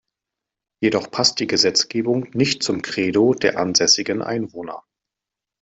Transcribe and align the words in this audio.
Jedoch 0.81 1.11
passt 1.11 1.39
die 1.39 1.45
Gesetzgebung 1.45 2.27
nicht 2.33 2.63
zum 2.63 2.81
Credo 2.81 3.35
der 3.35 3.59
ansässigen 3.59 4.23
Einwohner. 4.23 4.83